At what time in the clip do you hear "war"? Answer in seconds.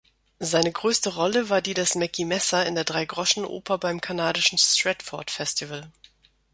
1.49-1.61